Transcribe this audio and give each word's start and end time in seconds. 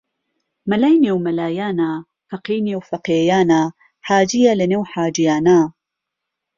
مەلای 0.69 0.95
نێو 1.05 1.17
مەلایانە 1.25 1.91
فەقێی 2.29 2.65
نێو 2.67 2.81
فەقێیانە 2.89 3.61
حاجیە 4.07 4.53
لە 4.59 4.65
نێو 4.71 4.83
حاجیانە 4.91 5.59